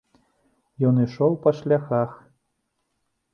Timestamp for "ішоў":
1.05-1.31